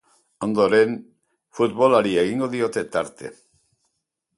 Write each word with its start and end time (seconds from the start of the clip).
Ondoren, 0.47 0.95
futbolari 1.59 2.17
egingo 2.25 2.51
diote 2.59 2.89
tarte. 2.97 3.35